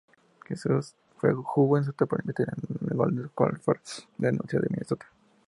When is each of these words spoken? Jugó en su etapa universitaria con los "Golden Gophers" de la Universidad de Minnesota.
Jugó 1.43 1.77
en 1.77 1.83
su 1.83 1.91
etapa 1.91 2.15
universitaria 2.15 2.59
con 2.59 2.77
los 2.87 2.97
"Golden 2.97 3.29
Gophers" 3.35 4.07
de 4.17 4.29
la 4.29 4.31
Universidad 4.31 4.63
de 4.63 4.69
Minnesota. 4.71 5.05